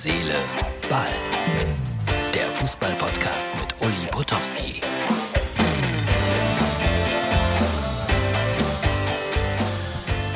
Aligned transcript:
Seele, 0.00 0.36
Ball. 0.88 1.08
Der 2.32 2.48
Fußball-Podcast 2.52 3.50
mit 3.56 3.74
Uli 3.80 4.06
Potowski. 4.12 4.80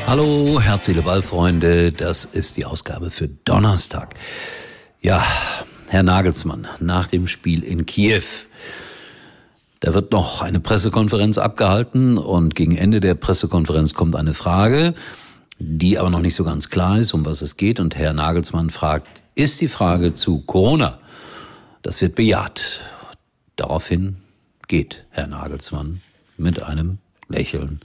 Hallo, 0.09 0.61
Herz, 0.61 0.87
Seele, 0.87 1.03
Ball, 1.03 1.23
Freunde. 1.23 1.93
Das 1.93 2.25
ist 2.25 2.57
die 2.57 2.65
Ausgabe 2.65 3.13
für 3.13 3.29
Donnerstag. 3.29 4.17
Ja, 5.01 5.25
Herr 5.87 6.03
Nagelsmann, 6.03 6.67
nach 6.81 7.07
dem 7.07 7.29
Spiel 7.29 7.63
in 7.63 7.87
Kiew. 7.87 8.25
Da 9.79 9.95
wird 9.95 10.11
noch 10.11 10.43
eine 10.43 10.59
Pressekonferenz 10.59 11.39
abgehalten 11.39 12.19
und 12.19 12.57
gegen 12.57 12.77
Ende 12.77 12.99
der 12.99 13.15
Pressekonferenz 13.15 13.95
kommt 13.95 14.17
eine 14.17 14.35
Frage, 14.35 14.95
die 15.61 16.01
aber 16.01 16.11
noch 16.11 16.19
nicht 16.19 16.35
so 16.35 16.43
ganz 16.43 16.69
klar 16.69 16.99
ist, 16.99 17.15
um 17.15 17.25
was 17.25 17.43
es 17.43 17.57
geht. 17.57 17.79
Und 17.79 17.95
Herr 17.95 18.13
Nagelsmann 18.13 18.71
fragt, 18.71 19.22
ist 19.35 19.61
die 19.61 19.69
Frage 19.69 20.13
zu 20.13 20.41
Corona? 20.43 20.99
Das 21.83 22.01
wird 22.01 22.15
bejaht. 22.15 22.81
Daraufhin 23.57 24.17
geht 24.69 25.05
Herr 25.11 25.27
Nagelsmann 25.27 26.01
mit 26.37 26.63
einem 26.63 26.99
Lächeln 27.29 27.81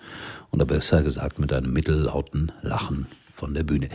oder 0.52 0.66
besser 0.66 1.04
gesagt 1.04 1.40
mit 1.40 1.54
einem 1.54 1.73
mittellauten 1.73 2.52
Lachen 2.62 3.08
von 3.36 3.54
der 3.54 3.64
Bühne. 3.64 3.90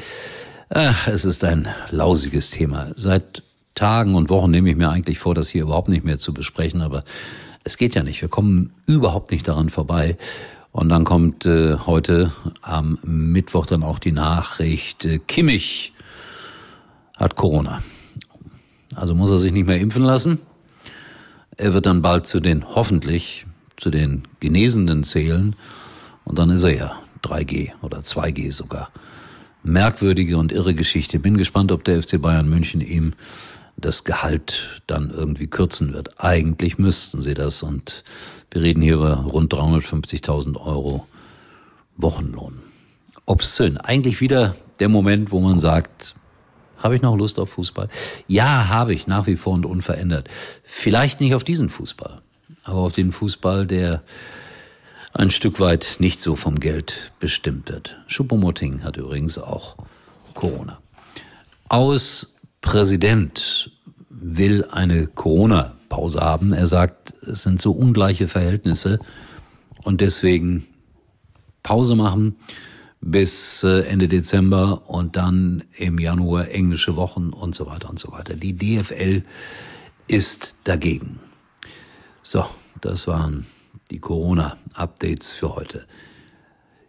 Ach, 0.70 1.08
es 1.08 1.24
ist 1.24 1.44
ein 1.44 1.68
lausiges 1.90 2.50
Thema. 2.50 2.92
Seit 2.96 3.42
Tagen 3.74 4.14
und 4.14 4.30
Wochen 4.30 4.50
nehme 4.50 4.70
ich 4.70 4.76
mir 4.76 4.90
eigentlich 4.90 5.18
vor, 5.18 5.34
das 5.34 5.48
hier 5.48 5.62
überhaupt 5.62 5.88
nicht 5.88 6.04
mehr 6.04 6.18
zu 6.18 6.32
besprechen, 6.32 6.80
aber 6.80 7.04
es 7.64 7.76
geht 7.76 7.94
ja 7.94 8.02
nicht. 8.02 8.20
Wir 8.20 8.28
kommen 8.28 8.72
überhaupt 8.86 9.30
nicht 9.30 9.46
daran 9.46 9.68
vorbei. 9.68 10.16
Und 10.72 10.88
dann 10.88 11.04
kommt 11.04 11.44
äh, 11.44 11.76
heute 11.86 12.32
am 12.62 12.98
Mittwoch 13.02 13.66
dann 13.66 13.82
auch 13.82 13.98
die 13.98 14.12
Nachricht, 14.12 15.04
äh, 15.04 15.18
Kimmich 15.18 15.92
hat 17.22 17.36
Corona. 17.36 17.82
Also 18.96 19.14
muss 19.14 19.30
er 19.30 19.36
sich 19.36 19.52
nicht 19.52 19.66
mehr 19.66 19.78
impfen 19.78 20.02
lassen. 20.02 20.40
Er 21.56 21.72
wird 21.72 21.86
dann 21.86 22.02
bald 22.02 22.26
zu 22.26 22.40
den, 22.40 22.74
hoffentlich, 22.74 23.46
zu 23.76 23.90
den 23.90 24.24
Genesenen 24.40 25.04
zählen. 25.04 25.54
Und 26.24 26.38
dann 26.38 26.50
ist 26.50 26.64
er 26.64 26.74
ja 26.74 26.98
3G 27.22 27.70
oder 27.80 28.00
2G 28.00 28.50
sogar. 28.50 28.90
Merkwürdige 29.62 30.36
und 30.36 30.50
irre 30.50 30.74
Geschichte. 30.74 31.20
Bin 31.20 31.36
gespannt, 31.36 31.70
ob 31.70 31.84
der 31.84 32.02
FC 32.02 32.20
Bayern 32.20 32.48
München 32.48 32.80
ihm 32.80 33.12
das 33.76 34.02
Gehalt 34.02 34.82
dann 34.88 35.10
irgendwie 35.10 35.46
kürzen 35.46 35.92
wird. 35.92 36.20
Eigentlich 36.20 36.78
müssten 36.78 37.22
sie 37.22 37.34
das 37.34 37.62
und 37.62 38.02
wir 38.50 38.62
reden 38.62 38.82
hier 38.82 38.94
über 38.94 39.14
rund 39.18 39.54
350.000 39.54 40.56
Euro 40.60 41.06
Wochenlohn. 41.96 42.58
Obszön. 43.26 43.78
Eigentlich 43.78 44.20
wieder 44.20 44.56
der 44.80 44.88
Moment, 44.88 45.30
wo 45.30 45.40
man 45.40 45.60
sagt, 45.60 46.16
habe 46.82 46.96
ich 46.96 47.02
noch 47.02 47.16
Lust 47.16 47.38
auf 47.38 47.50
Fußball? 47.50 47.88
Ja, 48.26 48.68
habe 48.68 48.92
ich 48.92 49.06
nach 49.06 49.26
wie 49.26 49.36
vor 49.36 49.54
und 49.54 49.66
unverändert. 49.66 50.28
Vielleicht 50.64 51.20
nicht 51.20 51.34
auf 51.34 51.44
diesen 51.44 51.70
Fußball, 51.70 52.20
aber 52.64 52.80
auf 52.80 52.92
den 52.92 53.12
Fußball, 53.12 53.66
der 53.66 54.02
ein 55.14 55.30
Stück 55.30 55.60
weit 55.60 55.96
nicht 55.98 56.20
so 56.20 56.36
vom 56.36 56.58
Geld 56.58 57.12
bestimmt 57.20 57.68
wird. 57.68 57.96
Schuppomoting 58.06 58.82
hat 58.82 58.96
übrigens 58.96 59.38
auch 59.38 59.76
Corona. 60.34 60.78
Aus 61.68 62.40
Präsident 62.60 63.70
will 64.08 64.64
eine 64.70 65.06
Corona-Pause 65.06 66.20
haben. 66.20 66.52
Er 66.52 66.66
sagt, 66.66 67.14
es 67.22 67.42
sind 67.42 67.60
so 67.60 67.72
ungleiche 67.72 68.28
Verhältnisse 68.28 69.00
und 69.82 70.00
deswegen 70.00 70.66
Pause 71.62 71.94
machen 71.96 72.36
bis 73.02 73.64
äh, 73.64 73.80
Ende 73.80 74.08
Dezember 74.08 74.88
und 74.88 75.16
dann 75.16 75.64
im 75.76 75.98
Januar 75.98 76.48
englische 76.48 76.96
Wochen 76.96 77.30
und 77.30 77.54
so 77.54 77.66
weiter 77.66 77.90
und 77.90 77.98
so 77.98 78.12
weiter. 78.12 78.34
Die 78.34 78.54
DFL 78.54 79.22
ist 80.06 80.54
dagegen. 80.64 81.18
So, 82.22 82.46
das 82.80 83.06
waren 83.08 83.46
die 83.90 83.98
Corona-Updates 83.98 85.32
für 85.32 85.54
heute. 85.54 85.84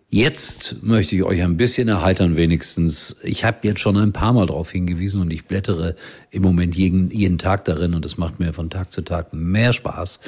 Jetzt 0.07 0.83
möchte 0.83 1.15
ich 1.15 1.23
euch 1.23 1.41
ein 1.41 1.57
bisschen 1.57 1.87
erheitern 1.87 2.37
wenigstens. 2.37 3.17
Ich 3.23 3.43
habe 3.43 3.57
jetzt 3.63 3.79
schon 3.79 3.97
ein 3.97 4.13
paar 4.13 4.31
Mal 4.33 4.45
darauf 4.45 4.71
hingewiesen 4.71 5.19
und 5.19 5.31
ich 5.31 5.45
blättere 5.45 5.95
im 6.29 6.43
Moment 6.43 6.75
jeden, 6.75 7.09
jeden 7.09 7.39
Tag 7.39 7.65
darin 7.65 7.95
und 7.95 8.05
es 8.05 8.17
macht 8.17 8.39
mir 8.39 8.53
von 8.53 8.69
Tag 8.69 8.91
zu 8.91 9.01
Tag 9.01 9.33
mehr 9.33 9.73
Spaß. 9.73 10.19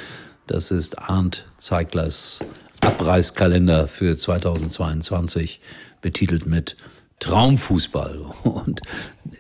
Das 0.47 0.71
ist 0.71 0.97
Arndt 0.97 1.45
Zeiglers 1.57 2.39
Abreißkalender 2.85 3.87
für 3.87 4.15
2022, 4.15 5.59
betitelt 6.01 6.45
mit 6.45 6.77
Traumfußball. 7.19 8.21
Und 8.43 8.81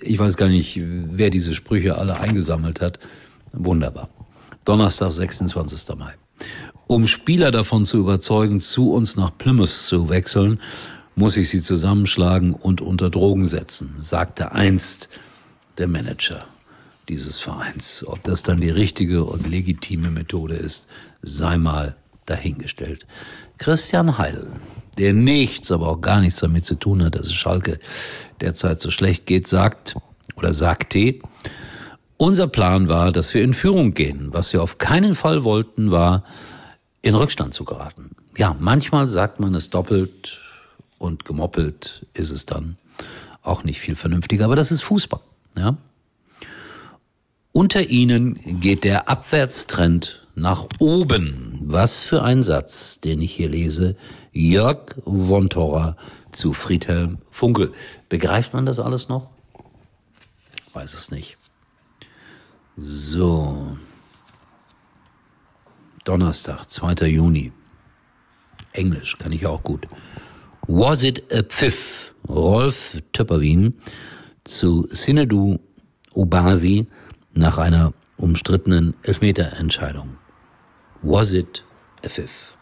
ich 0.01 0.17
weiß 0.17 0.35
gar 0.35 0.49
nicht, 0.49 0.81
wer 0.81 1.29
diese 1.29 1.53
Sprüche 1.53 1.95
alle 1.97 2.19
eingesammelt 2.19 2.81
hat. 2.81 2.97
Wunderbar. 3.51 4.09
Donnerstag, 4.65 5.11
26. 5.11 5.95
Mai. 5.95 6.15
Um 6.87 7.05
Spieler 7.05 7.51
davon 7.51 7.85
zu 7.85 7.97
überzeugen, 7.97 8.59
zu 8.59 8.91
uns 8.91 9.15
nach 9.15 9.37
Plymouth 9.37 9.69
zu 9.69 10.09
wechseln, 10.09 10.59
muss 11.15 11.37
ich 11.37 11.49
sie 11.49 11.61
zusammenschlagen 11.61 12.53
und 12.53 12.81
unter 12.81 13.11
Drogen 13.11 13.45
setzen, 13.45 13.95
sagte 13.99 14.53
einst 14.53 15.09
der 15.77 15.87
Manager 15.87 16.45
dieses 17.07 17.37
Vereins. 17.37 18.03
Ob 18.07 18.23
das 18.23 18.41
dann 18.41 18.57
die 18.57 18.71
richtige 18.71 19.23
und 19.23 19.47
legitime 19.47 20.09
Methode 20.09 20.55
ist, 20.55 20.87
sei 21.21 21.57
mal 21.57 21.95
dahingestellt. 22.25 23.05
Christian 23.57 24.17
Heil, 24.17 24.47
der 24.97 25.13
nichts, 25.13 25.71
aber 25.71 25.87
auch 25.87 26.01
gar 26.01 26.21
nichts 26.21 26.39
damit 26.39 26.65
zu 26.65 26.75
tun 26.75 27.03
hat, 27.03 27.15
dass 27.15 27.27
es 27.27 27.33
Schalke 27.33 27.79
derzeit 28.41 28.79
so 28.79 28.91
schlecht 28.91 29.25
geht, 29.25 29.47
sagt 29.47 29.95
oder 30.35 30.53
sagte, 30.53 31.19
unser 32.17 32.47
Plan 32.47 32.87
war, 32.89 33.11
dass 33.11 33.33
wir 33.33 33.43
in 33.43 33.53
Führung 33.53 33.93
gehen. 33.93 34.29
Was 34.31 34.53
wir 34.53 34.63
auf 34.63 34.77
keinen 34.77 35.15
Fall 35.15 35.43
wollten, 35.43 35.91
war, 35.91 36.23
in 37.01 37.15
Rückstand 37.15 37.53
zu 37.53 37.65
geraten. 37.65 38.11
Ja, 38.37 38.55
manchmal 38.59 39.07
sagt 39.09 39.39
man 39.39 39.53
es 39.53 39.69
doppelt 39.69 40.39
und 40.97 41.25
gemoppelt 41.25 42.05
ist 42.13 42.31
es 42.31 42.45
dann 42.45 42.77
auch 43.41 43.63
nicht 43.63 43.79
viel 43.79 43.95
vernünftiger, 43.95 44.45
aber 44.45 44.55
das 44.55 44.71
ist 44.71 44.81
Fußball, 44.81 45.21
ja. 45.57 45.77
Unter 47.51 47.89
ihnen 47.89 48.59
geht 48.59 48.83
der 48.83 49.07
Abwärtstrend 49.07 50.24
nach 50.35 50.67
oben. 50.79 51.59
Was 51.61 52.03
für 52.03 52.21
ein 52.21 52.43
Satz, 52.43 52.99
den 52.99 53.21
ich 53.21 53.33
hier 53.33 53.49
lese. 53.49 53.95
Jörg 54.31 54.95
von 55.05 55.49
Torra 55.49 55.97
zu 56.31 56.53
Friedhelm 56.53 57.19
Funkel. 57.31 57.71
Begreift 58.09 58.53
man 58.53 58.65
das 58.65 58.79
alles 58.79 59.09
noch? 59.09 59.29
Weiß 60.73 60.93
es 60.93 61.09
nicht. 61.09 61.37
So. 62.77 63.77
Donnerstag, 66.03 66.69
2. 66.69 67.07
Juni. 67.07 67.51
Englisch 68.73 69.17
kann 69.17 69.31
ich 69.31 69.45
auch 69.47 69.63
gut. 69.63 69.87
Was 70.67 71.03
it 71.03 71.23
a 71.33 71.41
pfiff? 71.41 72.13
Rolf 72.27 73.01
Töpperwien 73.13 73.75
zu 74.43 74.87
Sinedu 74.91 75.59
Ubasi 76.13 76.87
nach 77.33 77.57
einer 77.57 77.93
umstrittenen 78.17 78.95
Elfmeterentscheidung. 79.03 80.17
Was 81.07 81.33
it 81.33 81.63
a 82.03 82.09
pfiff? 82.09 82.57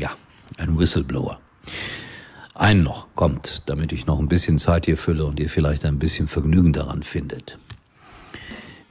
Ja, 0.00 0.10
ein 0.56 0.76
Whistleblower. 0.76 1.38
Einen 2.56 2.82
noch 2.82 3.06
kommt, 3.14 3.62
damit 3.66 3.92
ich 3.92 4.06
noch 4.06 4.18
ein 4.18 4.26
bisschen 4.26 4.58
Zeit 4.58 4.86
hier 4.86 4.96
fülle 4.96 5.24
und 5.24 5.38
ihr 5.38 5.48
vielleicht 5.48 5.84
ein 5.84 6.00
bisschen 6.00 6.26
Vergnügen 6.26 6.72
daran 6.72 7.04
findet. 7.04 7.56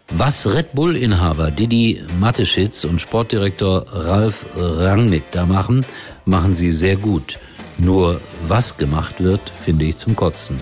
Was 0.09 0.47
Red 0.47 0.71
Bull-Inhaber 0.71 1.51
Didi 1.51 2.01
Mateschitz 2.17 2.85
und 2.85 3.01
Sportdirektor 3.01 3.83
Ralf 3.91 4.45
Rangnick 4.55 5.29
da 5.31 5.45
machen, 5.45 5.85
machen 6.23 6.53
sie 6.53 6.71
sehr 6.71 6.95
gut. 6.95 7.39
Nur 7.77 8.21
was 8.47 8.77
gemacht 8.77 9.21
wird, 9.21 9.51
finde 9.59 9.83
ich 9.83 9.97
zum 9.97 10.15
Kotzen. 10.15 10.61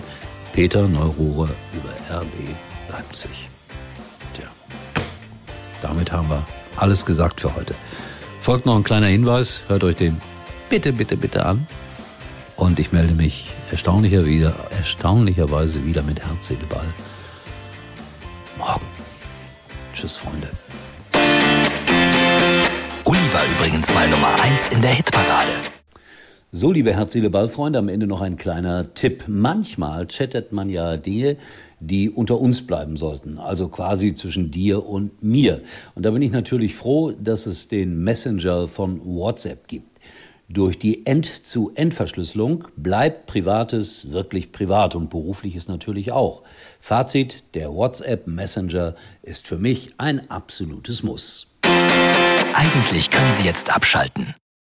Peter 0.52 0.88
Neururer 0.88 1.50
über 1.74 2.20
RB 2.20 2.32
Leipzig. 2.90 3.48
Tja, 4.34 4.48
damit 5.80 6.10
haben 6.10 6.28
wir 6.28 6.44
alles 6.76 7.04
gesagt 7.04 7.40
für 7.40 7.54
heute. 7.54 7.74
Folgt 8.40 8.66
noch 8.66 8.76
ein 8.76 8.84
kleiner 8.84 9.06
Hinweis, 9.06 9.62
hört 9.68 9.84
euch 9.84 9.96
den 9.96 10.20
bitte, 10.68 10.92
bitte, 10.92 11.16
bitte 11.16 11.46
an. 11.46 11.66
Und 12.56 12.78
ich 12.78 12.92
melde 12.92 13.14
mich 13.14 13.50
erstaunlicher 13.70 14.24
wieder, 14.24 14.54
erstaunlicherweise 14.70 15.84
wieder 15.84 16.02
mit 16.02 16.20
Herz, 16.20 16.46
Seele, 16.46 16.64
Ball. 16.68 16.86
Morgen. 18.56 18.86
Tschüss, 19.94 20.16
Freunde. 20.16 20.48
Uli 23.04 23.32
war 23.32 23.44
übrigens 23.56 23.92
mal 23.92 24.08
Nummer 24.08 24.34
1 24.40 24.68
in 24.68 24.82
der 24.82 24.92
Hitparade. 24.92 25.52
So, 26.52 26.72
liebe 26.72 26.94
herzliche 26.94 27.28
Ballfreunde, 27.28 27.78
am 27.78 27.88
Ende 27.88 28.06
noch 28.06 28.22
ein 28.22 28.36
kleiner 28.36 28.94
Tipp. 28.94 29.24
Manchmal 29.26 30.06
chattet 30.06 30.52
man 30.52 30.70
ja 30.70 30.96
Dinge, 30.96 31.36
die 31.80 32.08
unter 32.08 32.40
uns 32.40 32.66
bleiben 32.66 32.96
sollten, 32.96 33.38
also 33.38 33.68
quasi 33.68 34.14
zwischen 34.14 34.52
dir 34.52 34.86
und 34.86 35.22
mir. 35.22 35.60
Und 35.94 36.06
da 36.06 36.12
bin 36.12 36.22
ich 36.22 36.30
natürlich 36.30 36.74
froh, 36.74 37.10
dass 37.10 37.46
es 37.46 37.68
den 37.68 38.02
Messenger 38.02 38.68
von 38.68 39.04
WhatsApp 39.04 39.66
gibt. 39.66 39.98
Durch 40.48 40.78
die 40.78 41.04
End-zu-End-Verschlüsselung 41.04 42.64
bleibt 42.76 43.26
Privates 43.26 44.12
wirklich 44.12 44.52
privat 44.52 44.94
und 44.94 45.10
berufliches 45.10 45.66
natürlich 45.66 46.12
auch. 46.12 46.42
Fazit, 46.80 47.42
der 47.54 47.74
WhatsApp 47.74 48.28
Messenger 48.28 48.94
ist 49.22 49.48
für 49.48 49.58
mich 49.58 49.90
ein 49.98 50.30
absolutes 50.30 51.02
Muss. 51.02 51.48
Eigentlich 52.54 53.10
können 53.10 53.34
Sie 53.34 53.44
jetzt 53.44 53.74
abschalten. 53.74 54.34